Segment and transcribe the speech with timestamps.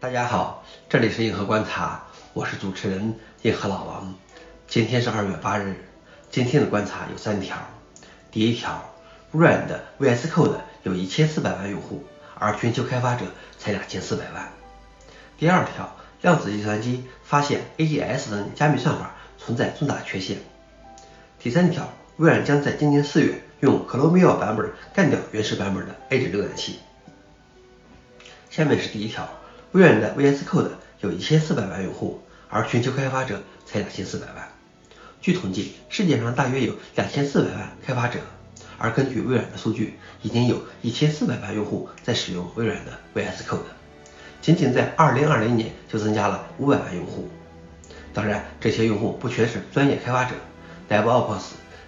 [0.00, 4.14] 大家好，这里是硬核观察，我是主持人硬核老王。
[4.66, 5.76] 今天是二月八日，
[6.30, 7.58] 今天的观察有三条。
[8.30, 8.94] 第一条，
[9.32, 12.02] 微软的 VS Code 有一千四百万用户，
[12.34, 13.26] 而全球开发者
[13.58, 14.50] 才两千四百万。
[15.36, 20.38] 第二条，量子计算机发现 AES 等加密算法存在重大缺陷。
[21.38, 21.86] 第三条，
[22.16, 26.78] 微软将在今年四月用 Chromium 版本干掉原始版本的 Edge 浏览器。
[28.48, 29.28] 下面是第一条，
[29.72, 30.70] 微软的 VS Code
[31.00, 34.48] 有一千四百万用户，而全球开发者才两千四百万。
[35.20, 38.18] 据统计，世界上大约有两千四百万开发者，
[38.78, 43.60] 而根据微软的数据，已经有一千四百万用户在使用微软的 VS Code，
[44.42, 47.28] 仅仅在二零二零年就增加了五百万用户。
[48.12, 50.34] 当然，这些用户不全是专业开发者
[50.88, 51.42] ，DevOps、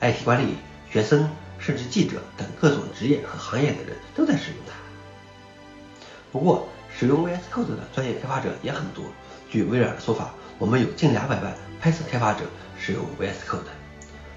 [0.00, 0.54] IT 管理、
[0.88, 4.74] 学生，甚至记者等各种职业和行业的人都在使用它。
[6.30, 6.68] 不过，
[6.98, 9.04] 使用 VS Code 的专业开发者也很多。
[9.50, 12.44] 据微软的说法，我们有近两百万 Python 开发者
[12.78, 13.60] 使用 VS Code，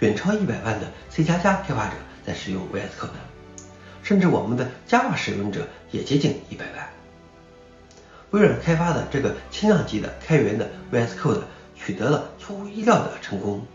[0.00, 1.94] 远超一百万的 C 加加开发者
[2.26, 3.10] 在使用 VS Code，
[4.02, 6.88] 甚至我们的 Java 使用者也接近一百万。
[8.30, 11.42] 微软开发的这个轻量级的开源的 VS Code
[11.74, 13.66] 取得了出乎意料的成功，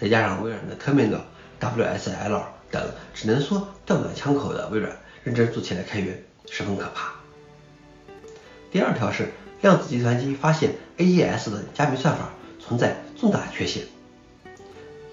[0.00, 1.20] 再加上微软的 Terminal、
[1.60, 7.21] WSL 等，只能说调转枪口的微软认真做起来开源十分可怕。
[8.72, 13.84] 第二条是量子计算机发现 AES 的加密算法存在重大缺陷。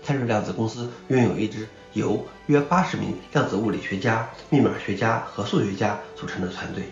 [0.01, 6.85] 泰瑞量子公司拥有一支由约八十名量子物理学家、密码学家和数学家组成的团队，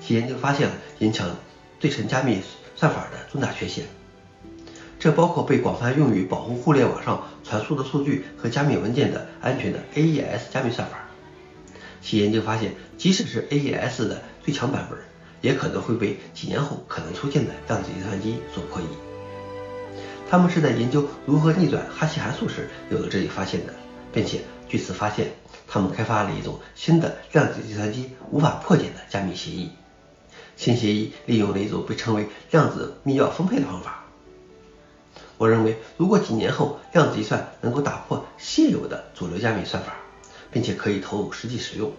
[0.00, 1.36] 其研究发现了影响
[1.78, 2.40] 对称加密
[2.74, 3.84] 算法的重大缺陷。
[4.98, 10.98] 这包括被广泛用于保护互联网上传输的数据和加密文件的安全的 AES 加密算法。
[12.02, 14.98] 其研究发现，即使是 AES 的最强版本。
[15.42, 18.84] 也可能会被几年后可能出现的量子计算机所破译。
[20.30, 23.74] 他们是在研究如何逆转哈希函数时有了这一发现的，
[24.10, 25.30] 并且据此发现，
[25.68, 29.68] 他们开发了一种新的量子计算机无法破解的加密协议。
[30.56, 34.04] 新协议利用了一种被称为量子密钥分配的方法。
[35.36, 39.96] 我认为，如果几年后量子计算能够打破现有的主流加密算法，
[40.52, 41.92] 并且可以投入实际使用。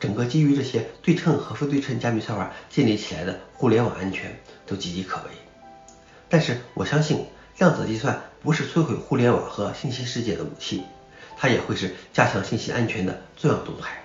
[0.00, 5.30] 整个基于这些对称和非对称加密算法建立起来的互联网安全都岌岌可危。
[6.28, 7.26] 但是我相信，
[7.58, 10.82] 量子计算不是摧毁互联网和信息世界的武器，
[11.36, 14.02] 它也会是加强信息安全的重要盾牌。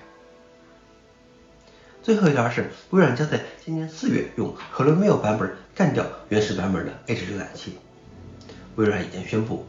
[2.02, 7.78] 最后一条是，微软将在今年四月用 Chromium 版本干掉原始版本的 Edge 浏览器。
[8.76, 9.66] 微软已经宣布，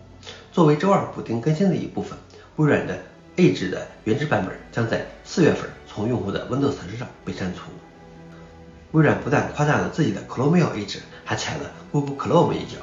[0.53, 2.16] 作为周二补丁更新的一部分，
[2.56, 2.97] 微软的
[3.36, 5.69] Edge 的原汁版本将在四月份。
[5.93, 7.62] 从用户的 Windows 设施上被删除。
[8.93, 12.78] 微软不但夸大了自己的 Chromium Edge，还踩了 Google Chrome 一脚。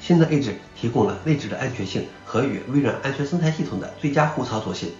[0.00, 4.92] 新的 Edge 提供了内置的安全性和与微软安全生态系统的最佳互操作性，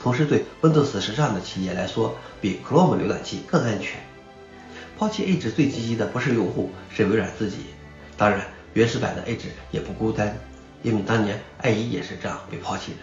[0.00, 3.98] 同时对 Windows 设施上的企业来说，比 Chrome 浏览器更安全。
[4.98, 7.58] 抛弃 Edge 最积极的不是用户，是微软自己。
[8.16, 10.36] 当然，原始版的 Edge 也不孤单，
[10.82, 12.98] 因为当年爱伊也是这样被抛弃的。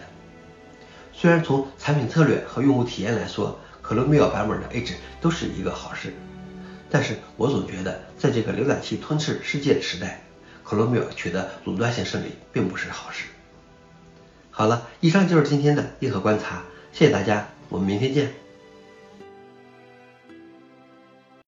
[1.12, 6.12] 虽然从产品策略和用户体验来说，Colomio 版本的 Edge 都是一个好事，
[6.90, 10.22] 但是我总觉得在这个浏览器吞噬世界的时代，
[10.62, 13.26] 克罗米尔取得垄断性胜利并不是好事。
[14.50, 16.62] 好了，以上就是今天的硬核观察，
[16.92, 18.41] 谢谢大家，我们明天见。